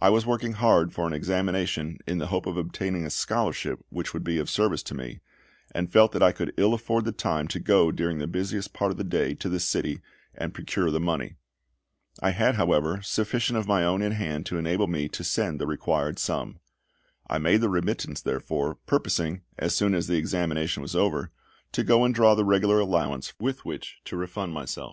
[0.00, 4.12] I was working hard for an examination in the hope of obtaining a scholarship which
[4.12, 5.20] would be of service to me,
[5.72, 8.90] and felt that I could ill afford the time to go during the busiest part
[8.90, 10.00] of the day to the city
[10.34, 11.36] and procure the money.
[12.20, 15.68] I had, however, sufficient of my own in hand to enable me to send the
[15.68, 16.58] required sum.
[17.28, 21.30] I made the remittance therefore, purposing, as soon as the examination was over,
[21.70, 24.88] to go and draw the regular allowance with which to refund myself.